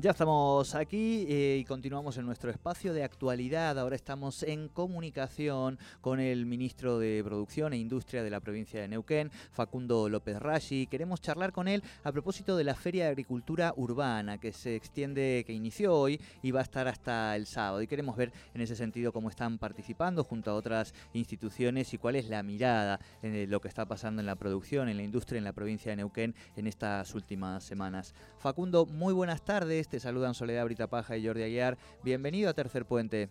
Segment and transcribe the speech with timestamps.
[0.00, 3.78] Ya estamos aquí eh, y continuamos en nuestro espacio de actualidad.
[3.78, 8.88] Ahora estamos en comunicación con el ministro de Producción e Industria de la provincia de
[8.88, 10.86] Neuquén, Facundo López Rashi.
[10.86, 15.44] Queremos charlar con él a propósito de la Feria de Agricultura Urbana que se extiende,
[15.46, 17.82] que inició hoy y va a estar hasta el sábado.
[17.82, 22.16] Y queremos ver en ese sentido cómo están participando junto a otras instituciones y cuál
[22.16, 25.44] es la mirada en lo que está pasando en la producción, en la industria en
[25.44, 28.14] la provincia de Neuquén en estas últimas semanas.
[28.38, 29.89] Facundo, muy buenas tardes.
[29.90, 31.76] Te saludan Soledad Brita Paja y Jordi Aguiar.
[32.04, 33.28] Bienvenido a Tercer Puente.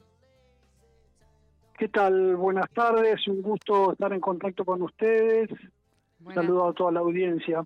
[1.77, 2.35] ¿Qué tal?
[2.35, 5.49] Buenas tardes, un gusto estar en contacto con ustedes.
[6.33, 7.63] Saludo a toda la audiencia.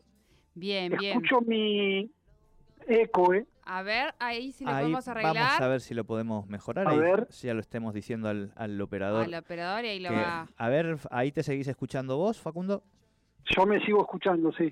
[0.54, 1.18] Bien, bien.
[1.18, 2.12] Escucho mi
[2.88, 3.48] eco, ¿eh?
[3.66, 5.36] A ver, ahí si lo podemos arreglar.
[5.36, 6.88] Vamos a ver si lo podemos mejorar.
[6.88, 7.28] A ver.
[7.32, 9.24] Si ya lo estemos diciendo al, al operador.
[9.24, 10.48] Al operador y ahí lo va.
[10.56, 12.84] A ver, ahí te seguís escuchando vos, Facundo.
[13.58, 14.72] Yo me sigo escuchando, sí.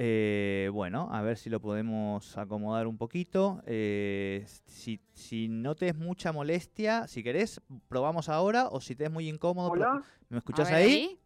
[0.00, 3.60] Eh, bueno, a ver si lo podemos acomodar un poquito.
[3.66, 9.06] Eh, si, si, no te es mucha molestia, si querés, probamos ahora o si te
[9.06, 9.70] es muy incómodo.
[9.70, 10.00] Hola.
[10.28, 11.18] ¿Me escuchás ahí?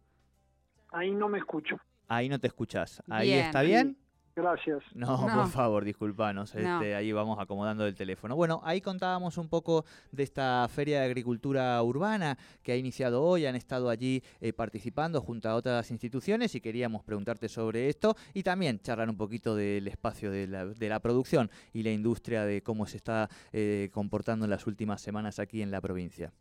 [0.91, 1.77] Ahí no me escucho.
[2.07, 3.03] Ahí no te escuchás.
[3.07, 3.95] ¿Ahí está bien?
[4.35, 4.83] Gracias.
[4.95, 6.55] No, por favor, disculpanos.
[6.55, 8.35] Este, ahí vamos acomodando el teléfono.
[8.35, 13.45] Bueno, ahí contábamos un poco de esta Feria de Agricultura Urbana que ha iniciado hoy.
[13.45, 18.41] Han estado allí eh, participando junto a otras instituciones y queríamos preguntarte sobre esto y
[18.41, 22.97] también charlar un poquito del espacio de la, producción y la industria de cómo se
[22.97, 26.31] está eh, comportando en las últimas semanas aquí en la provincia.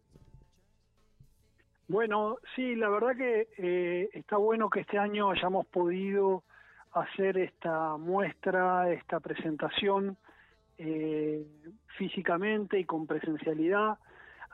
[1.89, 6.43] Bueno, sí, la verdad que eh, está bueno que este año hayamos podido
[6.93, 10.17] hacer esta muestra, esta presentación
[10.79, 11.47] eh,
[11.97, 13.99] físicamente y con presencialidad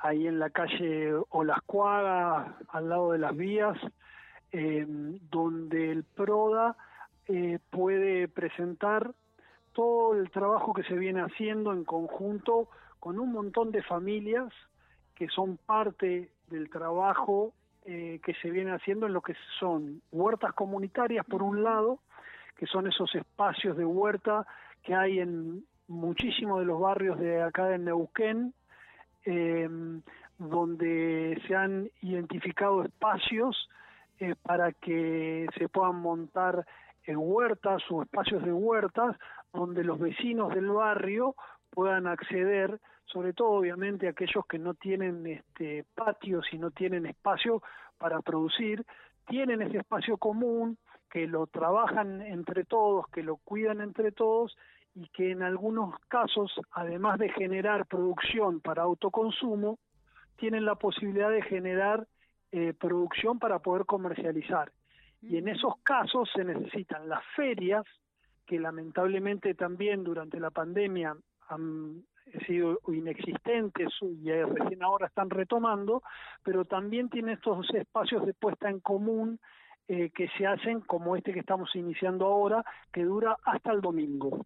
[0.01, 3.77] ahí en la calle Olascuaga, al lado de las vías,
[4.53, 4.87] eh,
[5.31, 6.77] donde el PRODA
[7.27, 9.13] eh, puede presentar
[9.73, 12.69] todo el trabajo que se viene haciendo en conjunto
[13.01, 14.53] con un montón de familias
[15.15, 17.53] que son parte del trabajo
[17.85, 22.01] que se viene haciendo en lo que son huertas comunitarias por un lado
[22.59, 24.47] que son esos espacios de huerta
[24.83, 28.53] que hay en muchísimos de los barrios de acá de Neuquén,
[29.25, 30.03] em,
[30.39, 33.69] donde se han identificado espacios
[34.21, 36.67] eh, para que se puedan montar
[37.05, 39.17] en huertas o espacios de huertas
[39.53, 41.37] donde los vecinos del barrio
[41.71, 47.63] puedan acceder, sobre todo obviamente aquellos que no tienen este patios y no tienen espacio
[47.97, 48.85] para producir,
[49.27, 50.77] tienen ese espacio común,
[51.11, 54.57] que lo trabajan entre todos, que lo cuidan entre todos
[54.95, 59.79] y que en algunos casos, además de generar producción para autoconsumo,
[60.37, 62.07] tienen la posibilidad de generar
[62.53, 64.73] eh, producción para poder comercializar.
[65.21, 67.85] Y en esos casos se necesitan las ferias,
[68.47, 71.15] que lamentablemente también durante la pandemia
[71.49, 72.05] han
[72.47, 76.03] sido inexistentes y recién ahora están retomando,
[76.43, 79.39] pero también tiene estos espacios de puesta en común
[79.89, 82.63] eh, que se hacen como este que estamos iniciando ahora,
[82.93, 84.45] que dura hasta el domingo.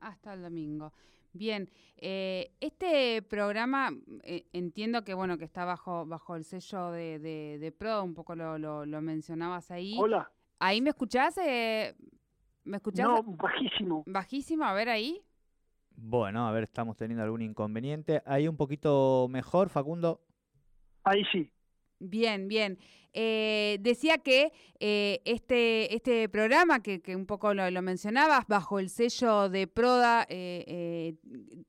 [0.00, 0.92] Hasta el domingo.
[1.32, 3.90] Bien, eh, este programa
[4.24, 8.34] eh, entiendo que bueno que está bajo bajo el sello de, de, Pro, un poco
[8.34, 9.96] lo, lo, mencionabas ahí.
[9.96, 10.28] Hola.
[10.58, 11.36] ¿Ahí me escuchás?
[11.36, 13.06] ¿Me escuchás?
[13.06, 14.02] No, bajísimo.
[14.06, 15.22] Bajísimo, a ver ahí.
[15.94, 18.22] Bueno, a ver, estamos teniendo algún inconveniente.
[18.26, 20.20] Ahí un poquito mejor, Facundo.
[21.04, 21.48] Ahí sí.
[22.00, 22.78] Bien, bien.
[23.12, 29.48] Eh, decía que eh, este, este programa, que, un poco lo, mencionabas, bajo el sello
[29.48, 31.16] de Proda, eh,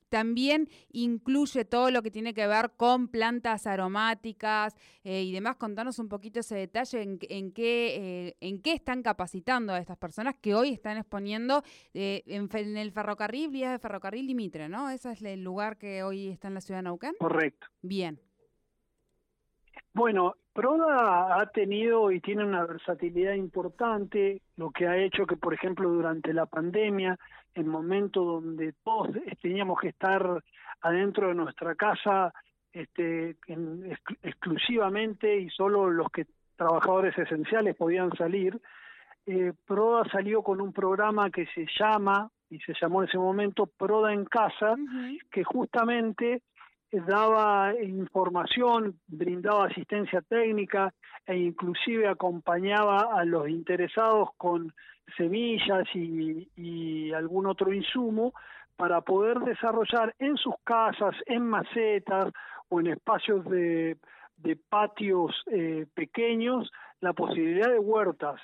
[0.09, 5.55] también incluye todo lo que tiene que ver con plantas aromáticas y demás.
[5.55, 10.35] Contanos un poquito ese detalle en, en qué, en qué están capacitando a estas personas
[10.39, 11.63] que hoy están exponiendo
[11.93, 14.89] en, en, el ferrocarril, vías de ferrocarril Dimitre, ¿no?
[14.89, 17.15] Ese es el lugar que hoy está en la ciudad de Naucán.
[17.19, 17.67] Correcto.
[17.81, 18.19] Bien.
[19.93, 25.53] Bueno, Proda ha tenido y tiene una versatilidad importante, lo que ha hecho que, por
[25.53, 27.17] ejemplo, durante la pandemia,
[27.55, 29.09] en momentos donde todos
[29.41, 30.43] teníamos que estar
[30.81, 32.33] adentro de nuestra casa
[32.73, 33.35] este,
[34.23, 38.59] exclusivamente y solo los que trabajadores esenciales podían salir,
[39.25, 43.65] eh, Proda salió con un programa que se llama, y se llamó en ese momento
[43.65, 44.75] Proda en Casa,
[45.31, 46.41] que justamente
[46.99, 50.93] daba información, brindaba asistencia técnica
[51.25, 54.73] e inclusive acompañaba a los interesados con
[55.15, 58.33] semillas y, algún otro insumo
[58.75, 62.31] para poder desarrollar en sus casas, en macetas
[62.69, 63.97] o en espacios de,
[64.69, 68.39] patios eh, pequeños la posibilidad de huertas.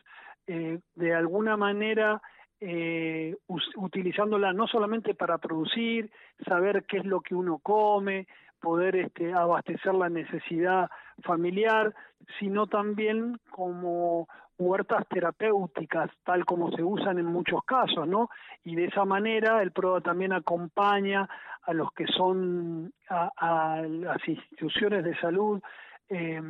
[0.45, 2.21] Eh, de alguna manera
[2.59, 3.35] eh,
[3.75, 6.09] utilizándola no solamente para producir,
[6.47, 8.27] saber qué es lo que uno come,
[8.59, 10.89] poder este, abastecer la necesidad
[11.23, 11.93] familiar,
[12.39, 14.27] sino también como
[14.57, 18.29] huertas terapéuticas, tal como se usan en muchos casos, ¿no?
[18.63, 21.29] Y de esa manera el PROA también acompaña
[21.61, 25.61] a los que son a, a las instituciones de salud
[26.09, 26.41] eh,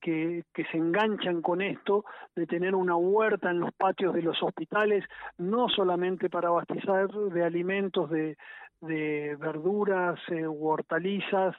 [0.00, 2.04] que, que, se enganchan con esto
[2.34, 5.04] de tener una huerta en los patios de los hospitales,
[5.36, 8.36] no solamente para abastecer de alimentos, de,
[8.80, 11.56] verduras eh, u hortalizas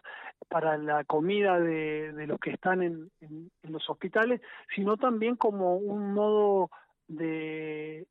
[0.48, 3.10] para la comida de, los que están en,
[3.64, 4.42] los hospitales,
[4.76, 6.70] sino también como un modo
[7.08, 8.06] de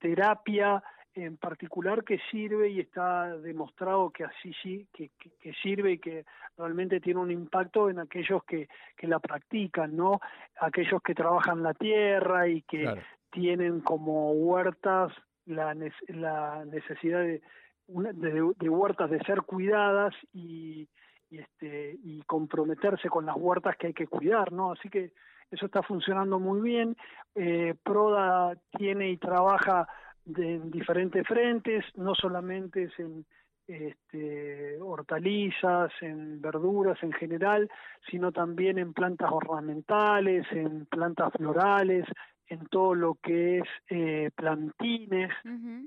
[0.00, 0.82] terapia
[1.14, 6.24] en particular que sirve y está demostrado que así sí, que, que, sirve y que
[6.56, 10.20] realmente tiene un impacto en aquellos que, que la practican, ¿no?
[10.60, 15.12] Aquellos que trabajan la tierra y que tienen como huertas
[15.46, 15.74] la,
[16.08, 17.42] la necesidad de,
[17.88, 20.88] de, de, huertas de ser cuidadas y,
[21.30, 24.72] y, este, y comprometerse con las huertas que hay que cuidar, ¿no?
[24.72, 25.12] Así que
[25.50, 26.96] eso está funcionando muy bien.
[27.34, 29.86] Eh, Proda tiene y trabaja
[30.24, 33.24] de, en diferentes frentes, no solamente es en
[33.66, 37.70] este, hortalizas, en verduras en general,
[38.10, 42.06] sino también en plantas ornamentales, en plantas florales,
[42.48, 45.30] en todo lo que es eh, plantines,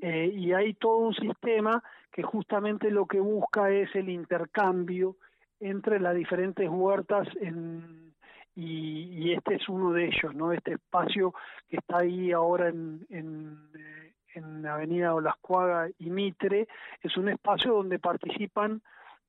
[0.02, 5.18] eh, y hay todo un sistema que justamente lo que busca es el intercambio
[5.60, 8.14] entre las diferentes huertas en,
[8.56, 10.54] y, y, este es uno de ellos, ¿no?
[10.54, 11.34] Este espacio
[11.68, 16.68] que está ahí ahora en, en, eh, en Avenida Olascuaga y Mitre,
[17.02, 18.82] es un espacio donde participan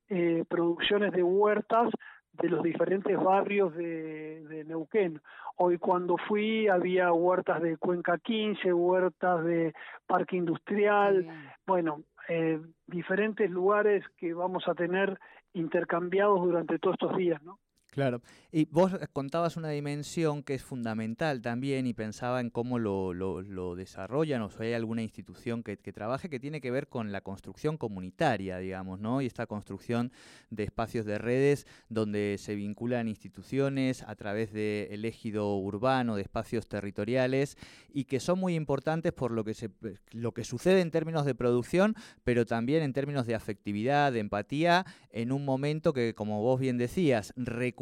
[0.09, 1.89] eh, producciones de huertas
[2.33, 5.21] de los diferentes barrios de, de, Neuquén.
[5.55, 9.73] Hoy cuando fui había huertas de Cuenca 15, huertas de
[10.05, 11.25] Parque Industrial,
[11.65, 15.17] bueno, eh, diferentes lugares que vamos a tener
[15.53, 17.57] intercambiados durante todos estos días, ¿no?
[17.97, 18.21] Claro,
[18.51, 23.41] y vos contabas una dimensión que es fundamental también y pensaba en cómo lo, lo,
[23.41, 27.11] lo desarrollan o si hay alguna institución que, que, trabaje que tiene que ver con
[27.11, 29.19] la construcción comunitaria, digamos, ¿no?
[29.23, 30.11] Y esta construcción
[30.51, 36.67] de espacios de redes donde se vinculan instituciones a través del ejido urbano, de espacios
[36.67, 37.57] territoriales
[37.91, 39.71] y que son muy importantes por lo que, se,
[40.11, 44.85] lo que sucede en términos de producción, pero también en términos de afectividad, de empatía,
[45.09, 47.33] en un momento que, como vos bien decías,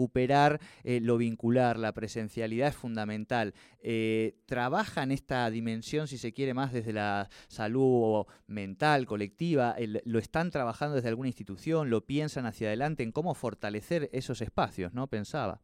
[0.05, 3.53] recuperar eh, lo vincular, la presencialidad es fundamental.
[3.81, 9.75] Eh, ¿Trabaja en esta dimensión, si se quiere, más desde la salud mental, colectiva?
[10.05, 11.89] ¿Lo están trabajando desde alguna institución?
[11.89, 14.93] ¿Lo piensan hacia adelante en cómo fortalecer esos espacios?
[14.93, 15.07] ¿No?
[15.07, 15.59] Pensaba.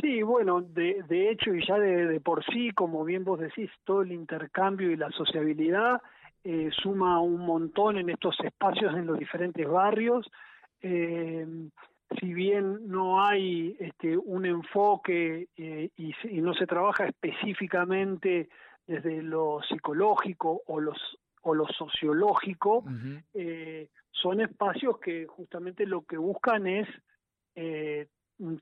[0.00, 4.12] Sí, bueno, de, hecho y ya de, por sí, como bien vos decís, todo el
[4.12, 6.00] intercambio y la sociabilidad
[6.44, 10.26] eh, suma un montón en estos espacios en los diferentes barrios.
[12.18, 18.48] Si bien no hay este, un enfoque eh, y, y, no se trabaja específicamente
[18.86, 20.98] desde lo psicológico o, los,
[21.42, 23.22] o lo sociológico, uh -huh.
[23.34, 26.88] eh, son espacios que justamente lo que buscan es
[27.54, 28.08] eh,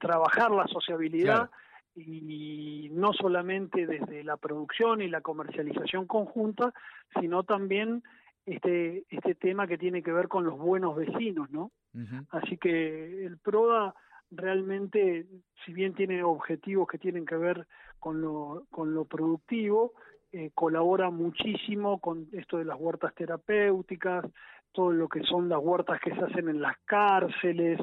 [0.00, 1.50] trabajar la sociabilidad claro.
[1.94, 6.72] y no solamente desde la producción y la comercialización conjunta,
[7.20, 8.02] sino también
[8.46, 11.72] este, este tema que tiene que ver con los buenos vecinos, ¿no?
[11.94, 12.26] Uh -huh.
[12.30, 13.94] Así que el PRODA
[14.30, 15.26] realmente,
[15.64, 17.66] si bien tiene objetivos que tienen que ver
[17.98, 19.92] con lo, con lo productivo,
[20.32, 24.24] eh, colabora muchísimo con esto de las huertas terapéuticas,
[24.72, 27.80] todo lo que son las huertas que se hacen en las cárceles,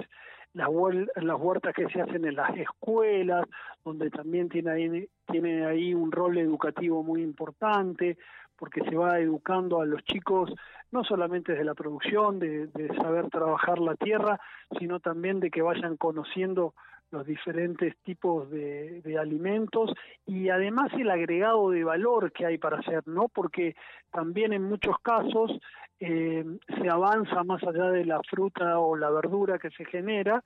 [0.53, 0.69] las,
[1.15, 3.45] las huertas que se hacen en las escuelas,
[3.83, 8.17] donde también tiene ahí, tiene ahí un rol educativo muy importante,
[8.63, 10.49] porque se va educando a los chicos
[10.89, 14.39] no solamente de la producción, de, de, saber trabajar la tierra,
[14.79, 16.73] sino también de que vayan conociendo
[17.11, 19.93] los diferentes tipos de, de, alimentos
[20.25, 23.27] y además el agregado de valor que hay para hacer, ¿no?
[23.27, 23.75] Porque
[24.13, 25.51] también en muchos casos
[25.99, 26.45] eh,
[26.81, 30.41] se avanza más allá de la fruta o la verdura que se genera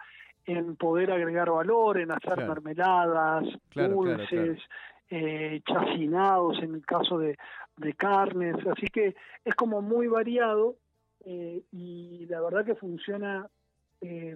[0.48, 2.48] en poder agregar valor, en hacer claro.
[2.48, 4.58] mermeladas, claro, dulces, claro,
[5.12, 7.38] eh, chacinados en el caso de,
[7.78, 9.16] de carnes, así que
[9.46, 10.76] es como muy variado
[11.26, 13.48] eh, y la verdad que funciona
[14.02, 14.36] eh,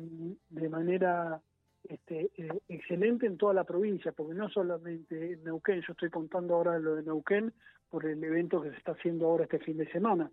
[0.50, 1.41] de manera
[1.83, 6.55] este, eh, excelente en toda la provincia, porque no solamente en Neuquén, yo estoy contando
[6.55, 7.51] ahora lo de Neuquén
[7.89, 10.31] por el evento que se está haciendo ahora este fin de semana,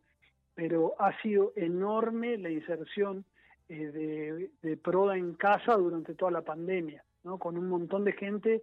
[0.54, 3.24] pero ha sido enorme la inserción
[3.68, 7.38] de, de Proda en casa durante toda la pandemia, ¿no?
[7.38, 8.62] con un montón de gente,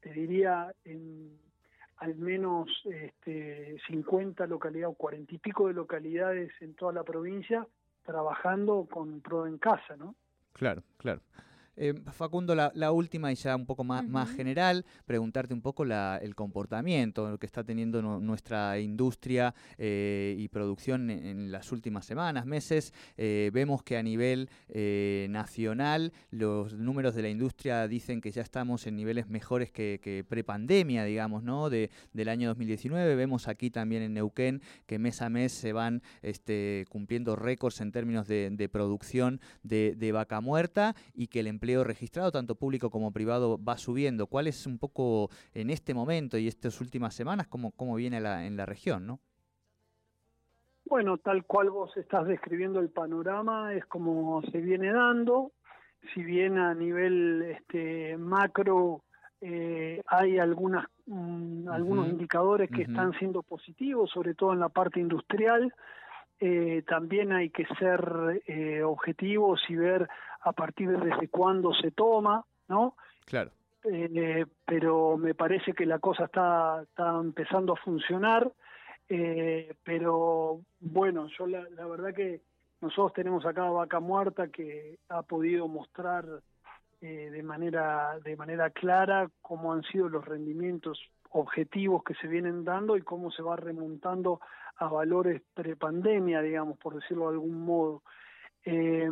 [0.00, 1.36] te diría, en
[1.98, 7.66] al menos este, 50 localidades o 40 y pico de localidades en toda la provincia
[8.04, 10.14] trabajando con Proda en casa, ¿no?
[10.52, 11.20] Claro, claro.
[11.76, 16.18] Eh, Facundo, la, última y ya un poco más, más general, preguntarte un poco la,
[16.22, 22.92] el comportamiento que está teniendo nuestra industria eh, y producción en, las últimas semanas, meses.
[23.16, 24.48] Eh, vemos que a nivel
[25.28, 30.24] nacional los números de la industria dicen que ya estamos en niveles mejores que, que
[30.24, 31.70] prepandemia, digamos, ¿no?
[31.70, 33.14] De, del año 2019.
[33.16, 37.92] Vemos aquí también en Neuquén que mes a mes se van este, cumpliendo récords en
[37.92, 43.12] términos de, producción de, de vaca muerta y que el empleo registrado, tanto público como
[43.12, 44.26] privado, va subiendo.
[44.26, 48.46] ¿Cuál es un poco en este momento y estas últimas semanas, cómo, cómo viene la,
[48.46, 49.20] en la región, no?
[50.86, 55.52] Bueno, tal cual vos estás describiendo el panorama, es como se viene dando.
[56.12, 59.02] Si bien a nivel este, macro
[59.40, 65.00] eh, hay algunas, mm, algunos indicadores que están siendo positivos, sobre todo en la parte
[65.00, 65.72] industrial,
[66.40, 70.08] eh, también hay que ser eh, objetivos y ver
[70.42, 72.96] a partir de desde cuándo se toma, ¿no?
[73.24, 73.50] Claro.
[73.84, 78.50] Eh, pero me parece que la cosa está, está empezando a funcionar,
[79.08, 82.40] eh, pero bueno, yo la, la, verdad que
[82.80, 86.24] nosotros tenemos acá a Vaca Muerta que ha podido mostrar
[87.02, 90.98] eh, de manera de manera clara cómo han sido los rendimientos
[91.32, 94.40] objetivos que se vienen dando y cómo se va remontando
[94.76, 98.02] a valores prepandemia, digamos, por decirlo de algún modo.
[98.64, 99.10] Eh,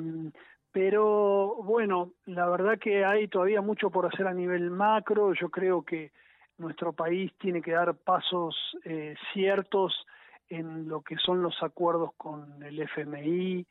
[0.73, 5.35] pero bueno, la verdad que hay todavía mucho por hacer a nivel macro.
[5.35, 6.12] Yo creo que
[6.57, 10.07] nuestro país tiene que dar pasos eh, ciertos
[10.49, 13.66] en lo que son los acuerdos con el FMI,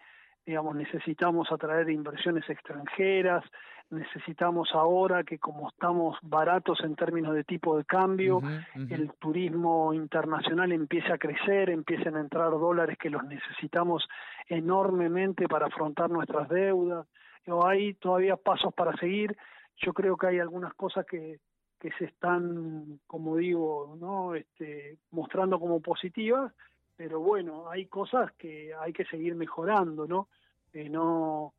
[0.45, 3.43] digamos, necesitamos atraer inversiones extranjeras,
[3.91, 8.41] necesitamos ahora que como estamos baratos en términos de tipo de cambio,
[8.89, 14.07] el turismo internacional empiece a crecer, empiecen a entrar dólares que los necesitamos
[14.47, 17.05] enormemente para afrontar nuestras deudas.
[17.47, 19.35] O hay todavía pasos para seguir.
[19.77, 21.39] Yo creo que hay algunas cosas que,
[21.79, 26.53] que se están, como digo, no este, mostrando como positivas,
[26.95, 30.27] pero bueno, hay cosas que hay que seguir mejorando, ¿no?
[30.73, 31.53] Eh, no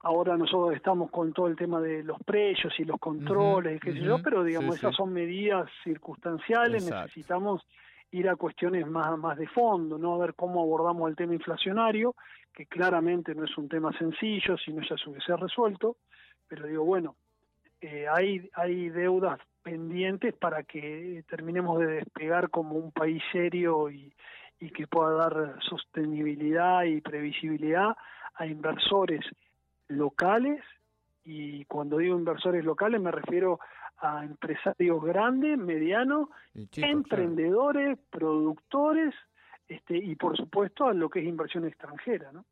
[0.00, 4.00] ahora nosotros estamos con todo el tema de los precios y los controles, qué sé
[4.00, 7.66] yo, pero digamos, esas son medidas circunstanciales, necesitamos
[8.10, 10.14] ir a cuestiones más, más de fondo, ¿no?
[10.14, 12.14] A ver cómo abordamos el tema inflacionario,
[12.54, 15.96] que claramente no es un tema sencillo, sino ya se hubiese resuelto,
[16.46, 17.16] pero digo, bueno,
[17.80, 24.12] eh, hay, hay deudas pendientes para que terminemos de despegar como un país serio y,
[24.58, 27.94] y que pueda dar sostenibilidad y previsibilidad
[28.34, 29.24] a inversores
[29.88, 30.62] locales
[31.24, 33.60] y cuando digo inversores locales me refiero
[33.98, 36.28] a empresarios grandes, medianos,
[36.76, 39.14] emprendedores, productores
[39.68, 42.32] este, y por supuesto a lo que es inversión extranjera.
[42.32, 42.44] ¿no?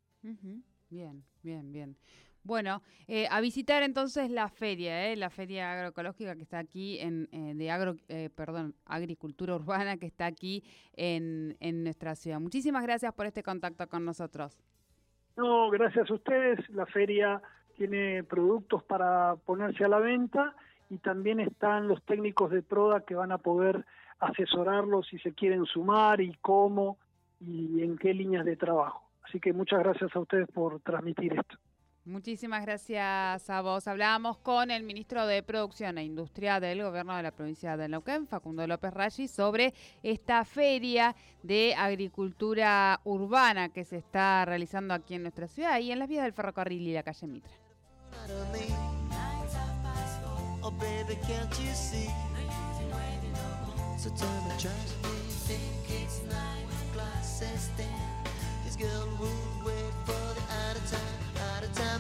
[0.91, 1.97] Bien, bien, bien.
[2.43, 7.29] Bueno, eh, a visitar entonces la feria, eh, la feria agroecológica que está aquí en
[7.33, 10.63] eh, de agro, eh, perdón, agricultura urbana que está aquí
[10.93, 12.39] en, en nuestra ciudad.
[12.39, 14.57] Muchísimas gracias por este contacto con nosotros.
[15.37, 16.69] No, gracias a ustedes.
[16.71, 17.43] La feria
[17.77, 20.55] tiene productos para ponerse a la venta
[20.89, 23.85] y también están los técnicos de Proda que van a poder
[24.19, 26.97] asesorarlos si se quieren sumar y cómo
[27.41, 29.03] y en qué líneas de trabajo.
[29.25, 31.59] Así que muchas gracias a ustedes por transmitir esto.
[32.07, 33.89] Muchísimas gracias a vos.
[33.89, 38.29] Hablábamos con el ministro de Producción e Industria del Gobierno de la provincia de Neuquén,
[38.29, 45.23] Facundo López Raggi, sobre esta feria de agricultura urbana que se está realizando aquí en
[45.23, 47.53] nuestra ciudad y en las vías del ferrocarril y la calle Mitra.